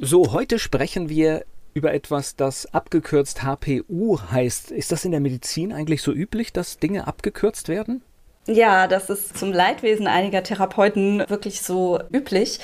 [0.00, 1.44] So, heute sprechen wir
[1.74, 4.70] über etwas, das abgekürzt HPU heißt.
[4.70, 8.02] Ist das in der Medizin eigentlich so üblich, dass Dinge abgekürzt werden?
[8.46, 12.60] Ja, das ist zum Leidwesen einiger Therapeuten wirklich so üblich.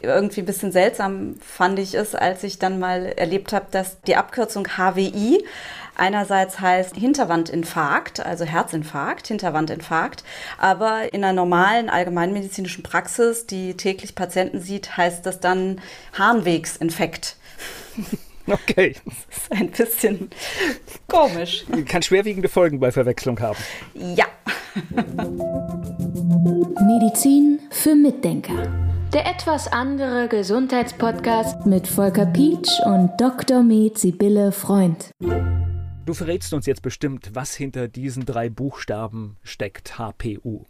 [0.00, 4.14] Irgendwie ein bisschen seltsam fand ich es, als ich dann mal erlebt habe, dass die
[4.14, 5.44] Abkürzung HWI
[5.96, 10.24] einerseits heißt Hinterwandinfarkt, also Herzinfarkt, Hinterwandinfarkt,
[10.58, 15.80] aber in einer normalen allgemeinmedizinischen Praxis, die täglich Patienten sieht, heißt das dann
[16.12, 17.36] Harnwegsinfekt.
[18.48, 18.94] Okay.
[19.04, 20.30] Das ist ein bisschen
[21.08, 21.64] komisch.
[21.88, 23.58] Kann schwerwiegende Folgen bei Verwechslung haben.
[23.94, 24.26] Ja.
[26.86, 28.68] Medizin für Mitdenker.
[29.12, 33.62] Der etwas andere Gesundheitspodcast mit Volker Pietsch und Dr.
[33.62, 35.10] Med Sibylle Freund.
[36.06, 40.62] Du verrätst uns jetzt bestimmt, was hinter diesen drei Buchstaben steckt, HPU.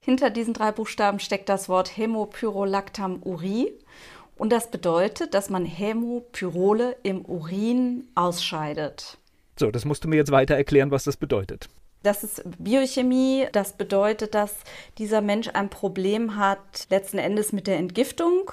[0.00, 3.74] Hinter diesen drei Buchstaben steckt das Wort Hämopyrolactam-Uri.
[4.36, 9.18] Und das bedeutet, dass man Hämopyrole im Urin ausscheidet.
[9.58, 11.68] So, das musst du mir jetzt weiter erklären, was das bedeutet.
[12.02, 13.46] Das ist Biochemie.
[13.52, 14.54] Das bedeutet, dass
[14.96, 18.52] dieser Mensch ein Problem hat, letzten Endes mit der Entgiftung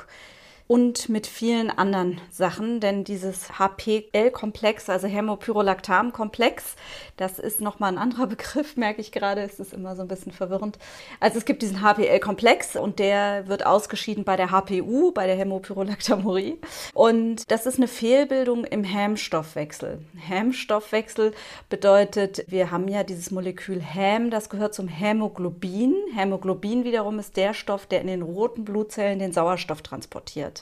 [0.68, 6.76] und mit vielen anderen Sachen, denn dieses HPL-Komplex, also Hämopyrolactam-Komplex,
[7.18, 10.32] das ist nochmal ein anderer Begriff, merke ich gerade, es ist immer so ein bisschen
[10.32, 10.80] verwirrend.
[11.20, 16.58] Also es gibt diesen HPL-Komplex und der wird ausgeschieden bei der HPU, bei der Hämopyrolactamurie
[16.94, 20.00] und das ist eine Fehlbildung im Hämstoffwechsel.
[20.18, 21.34] Hämstoffwechsel
[21.70, 25.94] bedeutet, wir haben ja dieses Molekül Häm, das gehört zum Hämoglobin.
[26.16, 30.55] Hämoglobin wiederum ist der Stoff, der in den roten Blutzellen den Sauerstoff transportiert.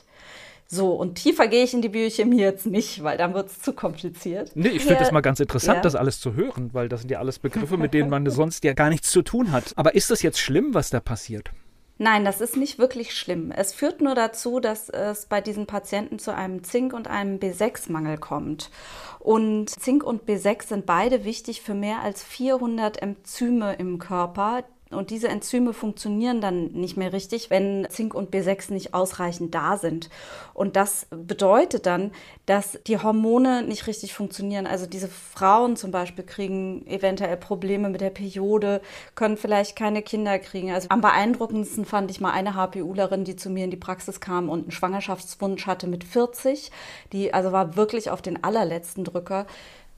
[0.67, 3.73] So, und tiefer gehe ich in die Biochemie jetzt nicht, weil dann wird es zu
[3.73, 4.51] kompliziert.
[4.55, 5.81] Nee, ich finde das mal ganz interessant, ja.
[5.83, 8.73] das alles zu hören, weil das sind ja alles Begriffe, mit denen man sonst ja
[8.73, 9.73] gar nichts zu tun hat.
[9.75, 11.51] Aber ist das jetzt schlimm, was da passiert?
[11.99, 13.51] Nein, das ist nicht wirklich schlimm.
[13.51, 18.17] Es führt nur dazu, dass es bei diesen Patienten zu einem Zink- und einem B6-Mangel
[18.17, 18.71] kommt.
[19.19, 25.09] Und Zink und B6 sind beide wichtig für mehr als 400 Enzyme im Körper, und
[25.09, 30.09] diese Enzyme funktionieren dann nicht mehr richtig, wenn Zink und B6 nicht ausreichend da sind.
[30.53, 32.11] Und das bedeutet dann,
[32.45, 34.67] dass die Hormone nicht richtig funktionieren.
[34.67, 38.81] Also diese Frauen zum Beispiel kriegen eventuell Probleme mit der Periode,
[39.15, 40.71] können vielleicht keine Kinder kriegen.
[40.71, 44.49] Also am beeindruckendsten fand ich mal eine HPUlerin, die zu mir in die Praxis kam
[44.49, 46.71] und einen Schwangerschaftswunsch hatte mit 40.
[47.11, 49.45] Die also war wirklich auf den allerletzten Drücker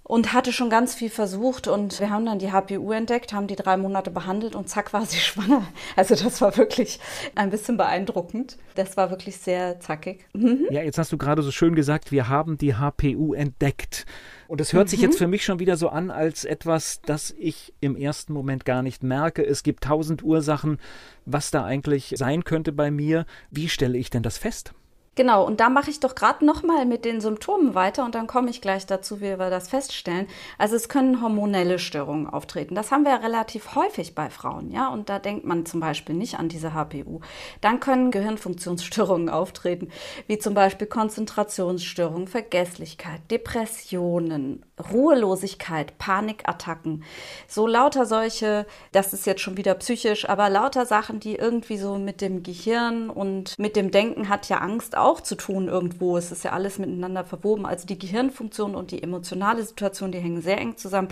[0.08, 3.56] und hatte schon ganz viel versucht und wir haben dann die HPU entdeckt, haben die
[3.56, 5.64] drei Monate behandelt und zack war sie schwanger.
[5.96, 7.00] Also das war wirklich
[7.34, 8.58] ein bisschen beeindruckend.
[8.76, 10.28] Das war wirklich sehr zackig.
[10.34, 10.68] Mhm.
[10.70, 14.06] Ja, jetzt hast du gerade so schön gesagt, wir haben die HPU entdeckt.
[14.48, 14.90] Und es hört mhm.
[14.90, 18.64] sich jetzt für mich schon wieder so an als etwas, das ich im ersten Moment
[18.64, 19.44] gar nicht merke.
[19.44, 20.78] Es gibt tausend Ursachen,
[21.26, 23.26] was da eigentlich sein könnte bei mir.
[23.50, 24.76] Wie stelle ich denn das fest?
[25.16, 28.50] Genau, und da mache ich doch gerade nochmal mit den Symptomen weiter und dann komme
[28.50, 30.28] ich gleich dazu, wie wir das feststellen.
[30.58, 32.76] Also es können hormonelle Störungen auftreten.
[32.76, 36.16] Das haben wir ja relativ häufig bei Frauen, ja, und da denkt man zum Beispiel
[36.16, 37.22] nicht an diese HPU.
[37.62, 39.90] Dann können Gehirnfunktionsstörungen auftreten,
[40.28, 47.06] wie zum Beispiel Konzentrationsstörungen, Vergesslichkeit, Depressionen, Ruhelosigkeit, Panikattacken.
[47.48, 51.98] So lauter solche, das ist jetzt schon wieder psychisch, aber lauter Sachen, die irgendwie so
[51.98, 56.18] mit dem Gehirn und mit dem Denken hat ja Angst auch zu tun irgendwo.
[56.18, 57.66] Es ist ja alles miteinander verwoben.
[57.66, 61.10] Also die Gehirnfunktion und die emotionale Situation, die hängen sehr eng zusammen.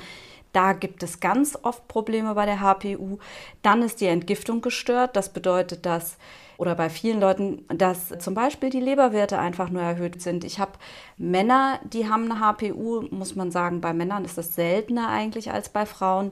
[0.51, 3.17] Da gibt es ganz oft Probleme bei der HPU.
[3.61, 5.15] Dann ist die Entgiftung gestört.
[5.15, 6.17] Das bedeutet, dass
[6.57, 10.43] oder bei vielen Leuten, dass zum Beispiel die Leberwerte einfach nur erhöht sind.
[10.43, 10.73] Ich habe
[11.17, 15.69] Männer, die haben eine HPU, muss man sagen, bei Männern ist das seltener eigentlich als
[15.69, 16.31] bei Frauen.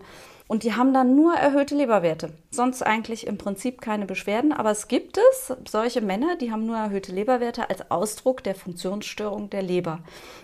[0.51, 2.34] Und die haben dann nur erhöhte Leberwerte.
[2.50, 4.51] Sonst eigentlich im Prinzip keine Beschwerden.
[4.51, 9.50] Aber es gibt es solche Männer, die haben nur erhöhte Leberwerte als Ausdruck der Funktionsstörung
[9.50, 10.00] der Leber.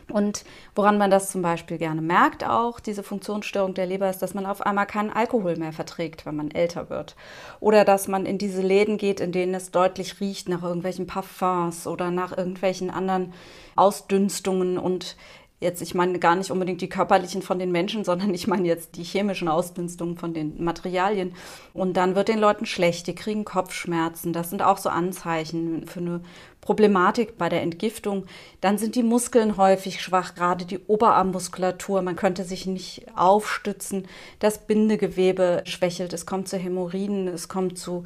[0.09, 0.45] Und
[0.75, 4.45] woran man das zum Beispiel gerne merkt, auch diese Funktionsstörung der Leber, ist, dass man
[4.45, 7.17] auf einmal keinen Alkohol mehr verträgt, wenn man älter wird.
[7.59, 11.85] Oder dass man in diese Läden geht, in denen es deutlich riecht nach irgendwelchen Parfums
[11.85, 13.33] oder nach irgendwelchen anderen
[13.75, 15.17] Ausdünstungen und
[15.59, 18.95] Jetzt, ich meine gar nicht unbedingt die körperlichen von den Menschen, sondern ich meine jetzt
[18.95, 21.33] die chemischen Ausdünstungen von den Materialien.
[21.73, 24.33] Und dann wird den Leuten schlecht, die kriegen Kopfschmerzen.
[24.33, 26.21] Das sind auch so Anzeichen für eine
[26.61, 28.27] Problematik bei der Entgiftung.
[28.61, 32.03] Dann sind die Muskeln häufig schwach, gerade die Oberarmmuskulatur.
[32.03, 34.07] Man könnte sich nicht aufstützen.
[34.37, 36.13] Das Bindegewebe schwächelt.
[36.13, 38.03] Es kommt zu Hämorrhoiden, es kommt zu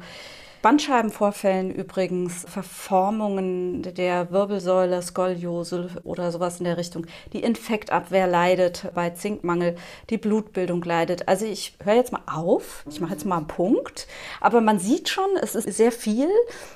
[0.62, 7.06] Bandscheibenvorfällen übrigens, Verformungen der Wirbelsäule, Skoliose oder sowas in der Richtung.
[7.32, 9.74] Die Infektabwehr leidet bei Zinkmangel,
[10.08, 11.26] die Blutbildung leidet.
[11.26, 14.06] Also ich höre jetzt mal auf, ich mache jetzt mal einen Punkt,
[14.40, 16.28] aber man sieht schon, es ist sehr viel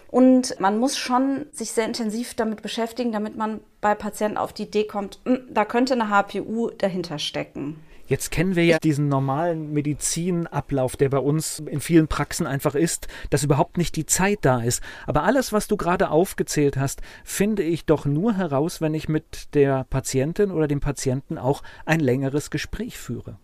[0.09, 4.65] und man muss schon sich sehr intensiv damit beschäftigen, damit man bei Patienten auf die
[4.65, 7.81] Idee kommt, hm, da könnte eine HPU dahinter stecken.
[8.07, 13.09] Jetzt kennen wir ja diesen normalen Medizinablauf, der bei uns in vielen Praxen einfach ist,
[13.31, 14.81] dass überhaupt nicht die Zeit da ist.
[15.07, 19.55] Aber alles, was du gerade aufgezählt hast, finde ich doch nur heraus, wenn ich mit
[19.55, 23.39] der Patientin oder dem Patienten auch ein längeres Gespräch führe.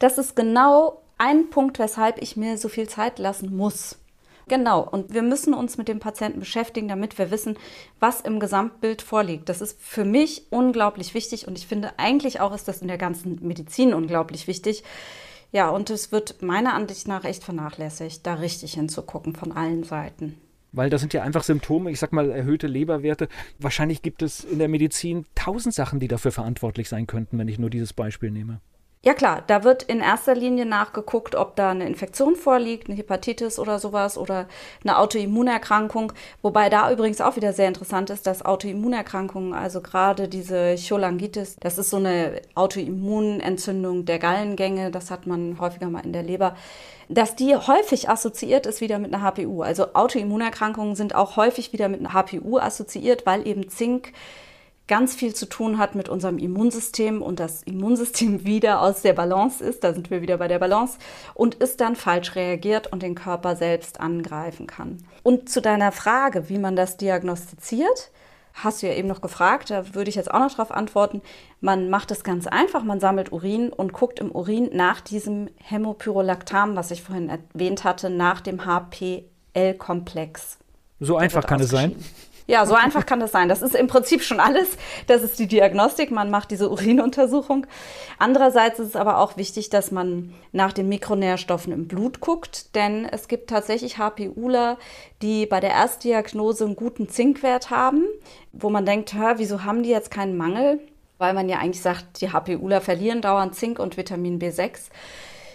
[0.00, 3.98] Das ist genau ein Punkt, weshalb ich mir so viel Zeit lassen muss.
[4.48, 7.56] Genau, und wir müssen uns mit dem Patienten beschäftigen, damit wir wissen,
[8.00, 9.48] was im Gesamtbild vorliegt.
[9.48, 12.98] Das ist für mich unglaublich wichtig und ich finde eigentlich auch ist das in der
[12.98, 14.82] ganzen Medizin unglaublich wichtig.
[15.52, 20.34] Ja, und es wird meiner Ansicht nach echt vernachlässigt, da richtig hinzugucken von allen Seiten.
[20.72, 23.28] Weil das sind ja einfach Symptome, ich sag mal erhöhte Leberwerte.
[23.58, 27.58] Wahrscheinlich gibt es in der Medizin tausend Sachen, die dafür verantwortlich sein könnten, wenn ich
[27.58, 28.60] nur dieses Beispiel nehme.
[29.08, 33.58] Ja klar, da wird in erster Linie nachgeguckt, ob da eine Infektion vorliegt, eine Hepatitis
[33.58, 34.46] oder sowas oder
[34.84, 36.12] eine Autoimmunerkrankung.
[36.42, 41.78] Wobei da übrigens auch wieder sehr interessant ist, dass Autoimmunerkrankungen, also gerade diese Cholangitis, das
[41.78, 46.54] ist so eine Autoimmunentzündung der Gallengänge, das hat man häufiger mal in der Leber,
[47.08, 49.62] dass die häufig assoziiert ist wieder mit einer HPU.
[49.62, 54.12] Also Autoimmunerkrankungen sind auch häufig wieder mit einer HPU assoziiert, weil eben Zink
[54.88, 59.62] ganz viel zu tun hat mit unserem Immunsystem und das Immunsystem wieder aus der Balance
[59.62, 60.98] ist, da sind wir wieder bei der Balance,
[61.34, 64.98] und es dann falsch reagiert und den Körper selbst angreifen kann.
[65.22, 68.10] Und zu deiner Frage, wie man das diagnostiziert,
[68.54, 71.22] hast du ja eben noch gefragt, da würde ich jetzt auch noch darauf antworten.
[71.60, 76.74] Man macht es ganz einfach, man sammelt Urin und guckt im Urin nach diesem Hämopyrolactam,
[76.76, 80.58] was ich vorhin erwähnt hatte, nach dem HPL-Komplex.
[81.00, 81.94] So einfach kann es sein.
[82.50, 83.50] Ja, so einfach kann das sein.
[83.50, 84.78] Das ist im Prinzip schon alles.
[85.06, 86.10] Das ist die Diagnostik.
[86.10, 87.66] Man macht diese Urinuntersuchung.
[88.18, 93.04] Andererseits ist es aber auch wichtig, dass man nach den Mikronährstoffen im Blut guckt, denn
[93.04, 94.78] es gibt tatsächlich HPUler,
[95.20, 98.06] die bei der Erstdiagnose einen guten Zinkwert haben,
[98.52, 100.80] wo man denkt, wieso haben die jetzt keinen Mangel?
[101.18, 104.88] Weil man ja eigentlich sagt, die HPUler verlieren dauernd Zink und Vitamin B6.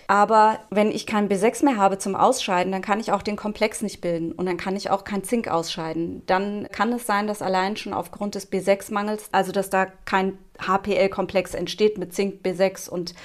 [0.08, 3.82] Aber wenn ich kein B6 mehr habe zum Ausscheiden, dann kann ich auch den Komplex
[3.82, 6.24] nicht bilden und dann kann ich auch kein Zink ausscheiden.
[6.26, 11.54] Dann kann es sein, dass allein schon aufgrund des B6-Mangels, also dass da kein HPL-Komplex
[11.54, 13.16] entsteht mit Zink, B6 und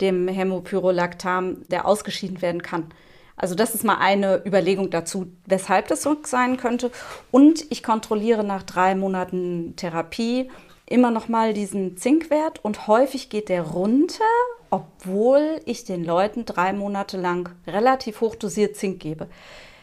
[0.00, 2.92] dem Hämopyrolactam, der ausgeschieden werden kann.
[3.36, 6.90] Also das ist mal eine Überlegung dazu, weshalb das so sein könnte.
[7.30, 10.50] Und ich kontrolliere nach drei Monaten Therapie
[10.86, 14.24] immer noch mal diesen Zinkwert und häufig geht der runter
[14.70, 19.28] obwohl ich den Leuten drei Monate lang relativ hoch dosiert Zink gebe.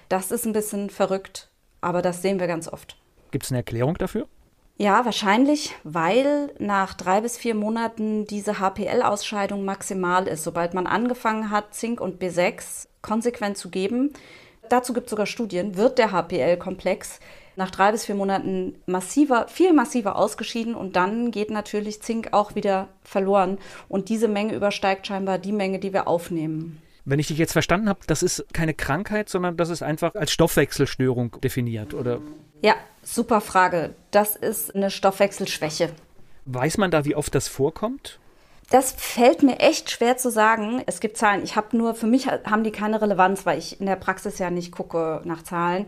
[0.09, 1.49] Das ist ein bisschen verrückt,
[1.81, 2.97] aber das sehen wir ganz oft.
[3.31, 4.27] Gibt es eine Erklärung dafür?
[4.79, 10.43] Ja, wahrscheinlich, weil nach drei bis vier Monaten diese HPL-Ausscheidung maximal ist.
[10.43, 14.13] Sobald man angefangen hat, Zink und B6 konsequent zu geben,
[14.71, 17.19] dazu gibt es sogar Studien, wird der HPL-Komplex
[17.55, 22.55] nach drei bis vier Monaten massiver, viel massiver ausgeschieden und dann geht natürlich Zink auch
[22.55, 23.57] wieder verloren
[23.89, 26.81] und diese Menge übersteigt scheinbar die Menge, die wir aufnehmen.
[27.03, 30.31] Wenn ich dich jetzt verstanden habe, das ist keine Krankheit, sondern das ist einfach als
[30.31, 32.19] Stoffwechselstörung definiert, oder?
[32.61, 33.95] Ja, super Frage.
[34.11, 35.89] Das ist eine Stoffwechselschwäche.
[36.45, 38.19] Weiß man da, wie oft das vorkommt?
[38.69, 40.83] Das fällt mir echt schwer zu sagen.
[40.87, 41.43] Es gibt Zahlen.
[41.43, 44.49] Ich habe nur, für mich haben die keine Relevanz, weil ich in der Praxis ja
[44.49, 45.85] nicht gucke nach Zahlen.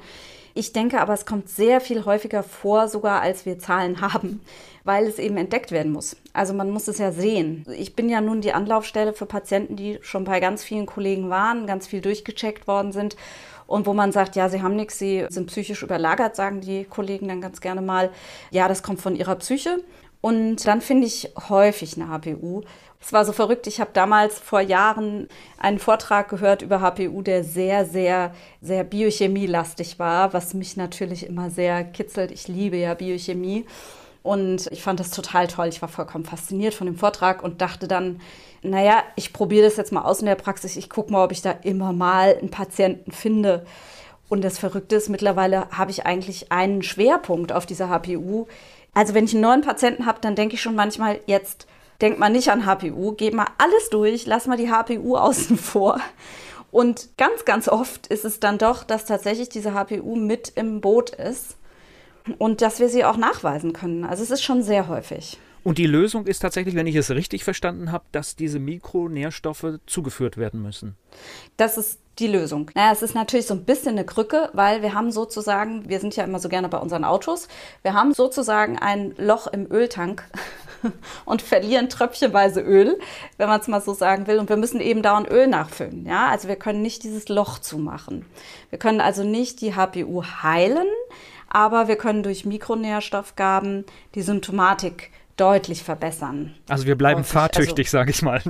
[0.53, 4.41] Ich denke aber, es kommt sehr viel häufiger vor, sogar als wir Zahlen haben,
[4.85, 6.15] weil es eben entdeckt werden muss.
[6.31, 7.65] Also man muss es ja sehen.
[7.77, 11.67] Ich bin ja nun die Anlaufstelle für Patienten, die schon bei ganz vielen Kollegen waren,
[11.67, 13.17] ganz viel durchgecheckt worden sind
[13.67, 17.27] und wo man sagt, ja, sie haben nichts, sie sind psychisch überlagert, sagen die Kollegen
[17.27, 18.09] dann ganz gerne mal.
[18.51, 19.83] Ja, das kommt von ihrer Psyche.
[20.21, 22.61] Und dann finde ich häufig eine HPU.
[23.01, 27.45] Es war so verrückt, ich habe damals vor Jahren einen Vortrag gehört über HPU, der
[27.45, 32.31] sehr, sehr, sehr biochemielastig war, was mich natürlich immer sehr kitzelt.
[32.31, 33.65] Ich liebe ja Biochemie.
[34.21, 35.67] Und ich fand das total toll.
[35.67, 38.19] Ich war vollkommen fasziniert von dem Vortrag und dachte dann,
[38.61, 40.75] naja, ich probiere das jetzt mal aus in der Praxis.
[40.75, 43.65] Ich gucke mal, ob ich da immer mal einen Patienten finde.
[44.27, 48.45] Und das Verrückte ist, mittlerweile habe ich eigentlich einen Schwerpunkt auf dieser HPU,
[48.93, 51.67] also wenn ich einen neuen Patienten habe, dann denke ich schon manchmal, jetzt
[52.01, 55.99] denkt man nicht an HPU, geht mal alles durch, lass mal die HPU außen vor.
[56.71, 61.09] Und ganz, ganz oft ist es dann doch, dass tatsächlich diese HPU mit im Boot
[61.09, 61.57] ist
[62.37, 64.03] und dass wir sie auch nachweisen können.
[64.05, 65.39] Also es ist schon sehr häufig.
[65.69, 70.37] Und die Lösung ist tatsächlich, wenn ich es richtig verstanden habe, dass diese Mikronährstoffe zugeführt
[70.37, 70.97] werden müssen.
[71.57, 72.71] Das ist die Lösung.
[72.73, 76.15] Naja, es ist natürlich so ein bisschen eine Krücke, weil wir haben sozusagen, wir sind
[76.15, 77.47] ja immer so gerne bei unseren Autos,
[77.83, 80.23] wir haben sozusagen ein Loch im Öltank
[81.25, 82.97] und verlieren tröpfchenweise Öl,
[83.37, 84.39] wenn man es mal so sagen will.
[84.39, 86.07] Und wir müssen eben dauernd Öl nachfüllen.
[86.07, 88.25] Ja, also wir können nicht dieses Loch zumachen.
[88.71, 90.87] Wir können also nicht die HPU heilen,
[91.47, 93.85] aber wir können durch Mikronährstoffgaben
[94.15, 96.55] die Symptomatik deutlich verbessern.
[96.67, 97.31] Also wir bleiben Häufig.
[97.31, 98.41] fahrtüchtig, also, sage ich mal.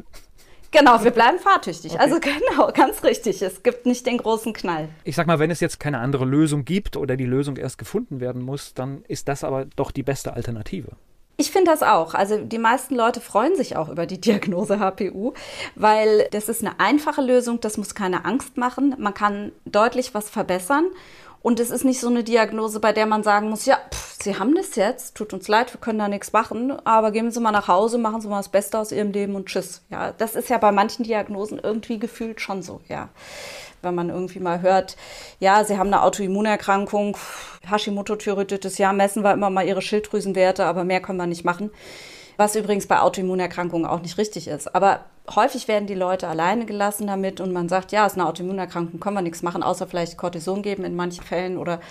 [0.71, 1.93] Genau, wir bleiben fahrtüchtig.
[1.93, 2.01] Okay.
[2.01, 3.41] Also genau, ganz richtig.
[3.41, 4.89] Es gibt nicht den großen Knall.
[5.03, 8.19] Ich sag mal, wenn es jetzt keine andere Lösung gibt oder die Lösung erst gefunden
[8.19, 10.89] werden muss, dann ist das aber doch die beste Alternative.
[11.37, 12.13] Ich finde das auch.
[12.13, 15.33] Also die meisten Leute freuen sich auch über die Diagnose HPU,
[15.75, 18.95] weil das ist eine einfache Lösung, das muss keine Angst machen.
[18.99, 20.85] Man kann deutlich was verbessern
[21.41, 24.37] und es ist nicht so eine Diagnose, bei der man sagen muss, ja, pff, Sie
[24.37, 27.51] haben das jetzt, tut uns leid, wir können da nichts machen, aber gehen Sie mal
[27.51, 29.81] nach Hause, machen Sie mal das Beste aus Ihrem Leben und tschüss.
[29.89, 33.07] Ja, das ist ja bei manchen Diagnosen irgendwie gefühlt schon so, ja.
[33.81, 34.97] Wenn man irgendwie mal hört,
[35.39, 37.15] ja, Sie haben eine Autoimmunerkrankung,
[37.69, 41.71] Hashimoto-Thyreoiditis, ja, messen wir immer mal Ihre Schilddrüsenwerte, aber mehr können wir nicht machen
[42.39, 44.73] was übrigens bei Autoimmunerkrankungen auch nicht richtig ist.
[44.73, 45.01] Aber
[45.35, 49.01] häufig werden die Leute alleine gelassen damit und man sagt, ja, es ist eine Autoimmunerkrankung,
[49.01, 51.81] können wir nichts machen, außer vielleicht Cortison geben in manchen Fällen oder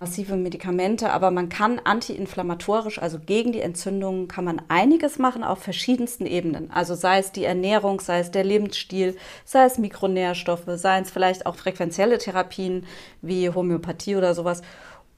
[0.00, 5.58] massive Medikamente, aber man kann antiinflammatorisch, also gegen die Entzündungen, kann man einiges machen auf
[5.58, 6.70] verschiedensten Ebenen.
[6.70, 11.46] Also sei es die Ernährung, sei es der Lebensstil, sei es Mikronährstoffe, sei es vielleicht
[11.46, 12.86] auch frequenzielle Therapien
[13.22, 14.62] wie Homöopathie oder sowas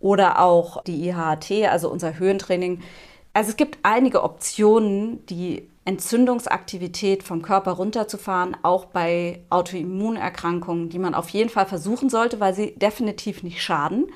[0.01, 2.81] oder auch die IHT, also unser Höhentraining.
[3.35, 11.15] Also es gibt einige Optionen, die Entzündungsaktivität vom Körper runterzufahren, auch bei Autoimmunerkrankungen, die man
[11.15, 14.07] auf jeden Fall versuchen sollte, weil sie definitiv nicht schaden.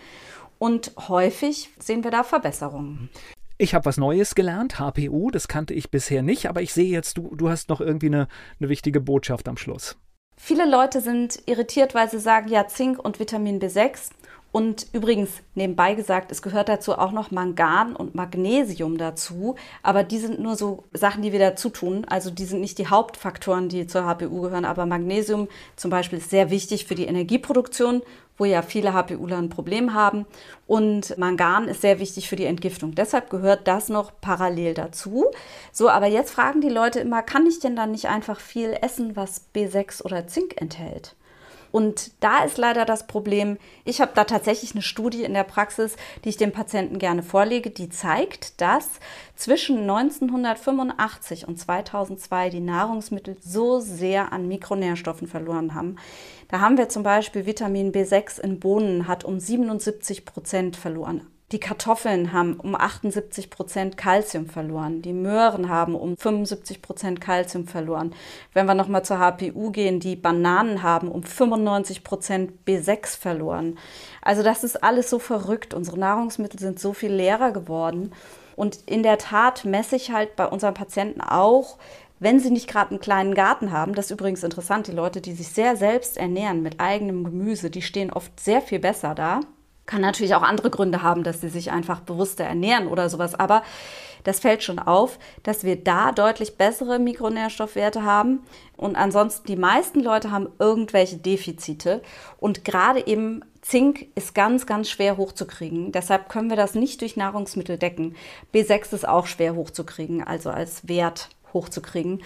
[0.65, 3.11] Und häufig sehen wir da Verbesserungen.
[3.59, 7.19] Ich habe was Neues gelernt, HPU, das kannte ich bisher nicht, aber ich sehe jetzt,
[7.19, 8.29] du, du hast noch irgendwie eine,
[8.59, 9.99] eine wichtige Botschaft am Schluss.
[10.39, 14.09] Viele Leute sind irritiert, weil sie sagen, ja, Zink und Vitamin B6
[14.55, 19.57] und übrigens, nebenbei gesagt, es gehört dazu auch noch Mangan und Magnesium dazu.
[19.83, 22.05] Aber die sind nur so Sachen, die wir dazu tun.
[22.09, 24.65] Also die sind nicht die Hauptfaktoren, die zur HPU gehören.
[24.65, 28.03] Aber Magnesium zum Beispiel ist sehr wichtig für die Energieproduktion,
[28.37, 30.27] wo ja viele HPUler ein Problem haben.
[30.67, 32.95] Und Mangan ist sehr wichtig für die Entgiftung.
[32.95, 35.27] Deshalb gehört das noch parallel dazu.
[35.73, 39.17] So, aber jetzt fragen die Leute immer, kann ich denn dann nicht einfach viel essen,
[39.17, 41.15] was B6 oder Zink enthält?
[41.75, 45.97] Und da ist leider das Problem, ich habe da tatsächlich eine Studie in der Praxis,
[46.25, 49.01] die ich den Patienten gerne vorlege, die zeigt, dass
[49.35, 55.97] zwischen 1985 und 2002 die Nahrungsmittel so sehr an Mikronährstoffen verloren haben.
[56.47, 61.27] Da haben wir zum Beispiel Vitamin B6 in Bohnen hat um 77 Prozent verloren.
[61.55, 65.03] Die Kartoffeln haben um 78 Prozent Kalzium verloren.
[65.03, 68.13] Die Möhren haben um 75 Prozent Kalzium verloren.
[68.55, 73.79] Wenn wir nochmal zur HPU gehen, die Bananen haben um 95 Prozent B6 verloren.
[74.21, 75.75] Also das ist alles so verrückt.
[75.75, 78.11] Unsere Nahrungsmittel sind so viel leerer geworden.
[78.57, 81.79] Und in der Tat messe ich halt bei unseren Patienten auch,
[82.19, 85.35] wenn sie nicht gerade einen kleinen Garten haben, das ist übrigens interessant, die Leute, die
[85.35, 89.39] sich sehr selbst ernähren mit eigenem Gemüse, die stehen oft sehr viel besser da.
[89.87, 93.35] Kann natürlich auch andere Gründe haben, dass sie sich einfach bewusster ernähren oder sowas.
[93.35, 93.63] Aber
[94.25, 98.41] das fällt schon auf, dass wir da deutlich bessere Mikronährstoffwerte haben.
[98.77, 102.03] Und ansonsten, die meisten Leute haben irgendwelche Defizite.
[102.39, 105.93] Und gerade eben Zink ist ganz, ganz schwer hochzukriegen.
[105.93, 108.17] Deshalb können wir das nicht durch Nahrungsmittel decken.
[108.53, 112.23] B6 ist auch schwer hochzukriegen, also als Wert hochzukriegen.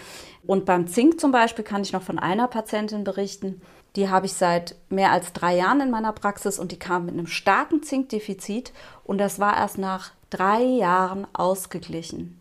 [0.47, 3.61] Und beim Zink zum Beispiel kann ich noch von einer Patientin berichten,
[3.97, 7.14] die habe ich seit mehr als drei Jahren in meiner Praxis und die kam mit
[7.14, 8.73] einem starken Zinkdefizit
[9.04, 12.38] und das war erst nach drei Jahren ausgeglichen.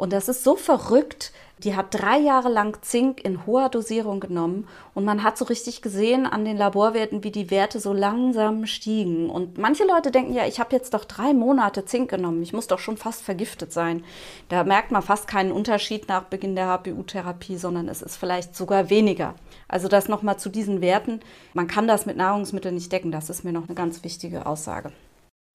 [0.00, 1.30] Und das ist so verrückt.
[1.58, 5.82] Die hat drei Jahre lang Zink in hoher Dosierung genommen und man hat so richtig
[5.82, 9.28] gesehen an den Laborwerten, wie die Werte so langsam stiegen.
[9.28, 12.66] Und manche Leute denken ja, ich habe jetzt doch drei Monate Zink genommen, ich muss
[12.66, 14.02] doch schon fast vergiftet sein.
[14.48, 18.88] Da merkt man fast keinen Unterschied nach Beginn der HPU-Therapie, sondern es ist vielleicht sogar
[18.88, 19.34] weniger.
[19.68, 21.20] Also das nochmal zu diesen Werten.
[21.52, 23.12] Man kann das mit Nahrungsmitteln nicht decken.
[23.12, 24.92] Das ist mir noch eine ganz wichtige Aussage.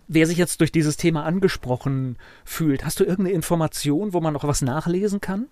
[0.08, 4.44] Wer sich jetzt durch dieses Thema angesprochen fühlt, hast du irgendeine Information, wo man noch
[4.44, 5.48] was nachlesen kann?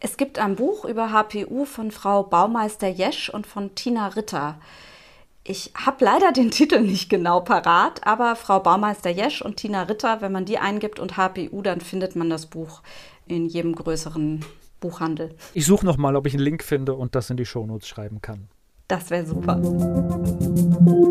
[0.00, 4.58] Es gibt ein Buch über HPU von Frau Baumeister Jesch und von Tina Ritter.
[5.44, 10.20] Ich habe leider den Titel nicht genau parat, aber Frau Baumeister Jesch und Tina Ritter,
[10.20, 12.82] wenn man die eingibt und HPU, dann findet man das Buch
[13.26, 14.44] in jedem größeren
[14.80, 15.34] Buchhandel.
[15.54, 18.20] Ich suche noch mal, ob ich einen Link finde und das in die Shownotes schreiben
[18.20, 18.48] kann.
[18.88, 19.56] Das wäre super.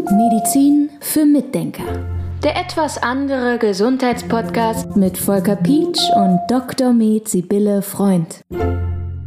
[0.06, 2.25] Medizin für Mitdenker.
[2.46, 6.94] Der etwas andere Gesundheitspodcast mit Volker Pietsch und Dr.
[6.94, 8.42] Med Sibylle Freund.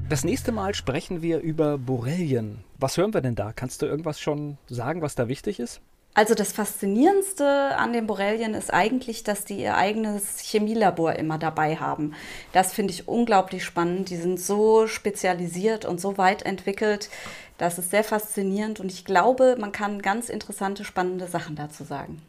[0.08, 2.62] Das nächste Mal sprechen wir über Borrelien.
[2.78, 3.52] Was hören wir denn da?
[3.52, 5.80] Kannst du irgendwas schon sagen, was da wichtig ist?
[6.14, 11.74] Also das Faszinierendste an den Borrelien ist eigentlich, dass die ihr eigenes Chemielabor immer dabei
[11.74, 12.14] haben.
[12.52, 14.10] Das finde ich unglaublich spannend.
[14.10, 17.10] Die sind so spezialisiert und so weit entwickelt.
[17.58, 22.22] Das ist sehr faszinierend und ich glaube, man kann ganz interessante, spannende Sachen dazu sagen.